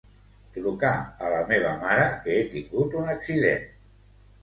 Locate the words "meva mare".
1.53-2.09